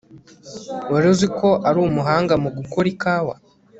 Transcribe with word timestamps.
Wari 0.91 1.07
uzi 1.13 1.27
ko 1.39 1.49
ari 1.67 1.77
umuhanga 1.87 2.33
mu 2.43 2.49
gukora 2.57 2.87
ikawa 2.93 3.35